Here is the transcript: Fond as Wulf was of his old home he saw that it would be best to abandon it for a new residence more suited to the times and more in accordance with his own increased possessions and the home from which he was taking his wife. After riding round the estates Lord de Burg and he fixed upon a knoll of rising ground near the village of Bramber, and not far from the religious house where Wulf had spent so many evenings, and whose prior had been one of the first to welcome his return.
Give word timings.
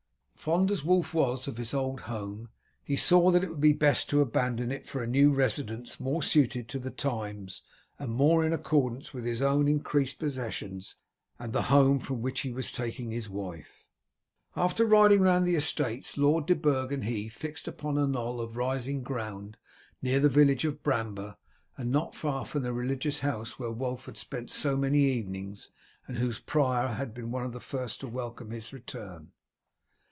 Fond 0.41 0.71
as 0.71 0.83
Wulf 0.83 1.13
was 1.13 1.47
of 1.47 1.57
his 1.57 1.71
old 1.71 1.99
home 2.01 2.49
he 2.83 2.95
saw 2.95 3.29
that 3.29 3.43
it 3.43 3.49
would 3.51 3.61
be 3.61 3.73
best 3.73 4.09
to 4.09 4.21
abandon 4.21 4.71
it 4.71 4.87
for 4.87 5.03
a 5.03 5.07
new 5.07 5.31
residence 5.31 5.99
more 5.99 6.23
suited 6.23 6.67
to 6.67 6.79
the 6.79 6.89
times 6.89 7.61
and 7.99 8.11
more 8.11 8.43
in 8.43 8.51
accordance 8.51 9.13
with 9.13 9.23
his 9.23 9.43
own 9.43 9.67
increased 9.67 10.17
possessions 10.17 10.95
and 11.37 11.53
the 11.53 11.61
home 11.69 11.99
from 11.99 12.23
which 12.23 12.39
he 12.39 12.51
was 12.51 12.71
taking 12.71 13.11
his 13.11 13.29
wife. 13.29 13.85
After 14.55 14.83
riding 14.83 15.21
round 15.21 15.45
the 15.45 15.53
estates 15.53 16.17
Lord 16.17 16.47
de 16.47 16.55
Burg 16.55 16.91
and 16.91 17.03
he 17.03 17.29
fixed 17.29 17.67
upon 17.67 17.99
a 17.99 18.07
knoll 18.07 18.41
of 18.41 18.57
rising 18.57 19.03
ground 19.03 19.57
near 20.01 20.19
the 20.19 20.27
village 20.27 20.65
of 20.65 20.81
Bramber, 20.81 21.37
and 21.77 21.91
not 21.91 22.15
far 22.15 22.47
from 22.47 22.63
the 22.63 22.73
religious 22.73 23.19
house 23.19 23.59
where 23.59 23.69
Wulf 23.69 24.07
had 24.07 24.17
spent 24.17 24.49
so 24.49 24.75
many 24.75 25.01
evenings, 25.01 25.69
and 26.07 26.17
whose 26.17 26.39
prior 26.39 26.87
had 26.95 27.13
been 27.13 27.29
one 27.29 27.45
of 27.45 27.53
the 27.53 27.59
first 27.59 27.99
to 27.99 28.07
welcome 28.07 28.49
his 28.49 28.73
return. 28.73 29.33